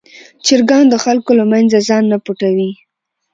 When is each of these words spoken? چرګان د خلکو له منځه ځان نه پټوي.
چرګان 0.45 0.85
د 0.89 0.95
خلکو 1.03 1.31
له 1.39 1.45
منځه 1.51 1.77
ځان 1.87 2.03
نه 2.11 2.17
پټوي. 2.25 2.71